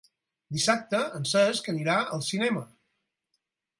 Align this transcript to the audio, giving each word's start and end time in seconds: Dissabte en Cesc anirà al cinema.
Dissabte 0.55 1.01
en 1.19 1.27
Cesc 1.33 1.69
anirà 1.75 1.99
al 2.17 2.25
cinema. 2.31 2.65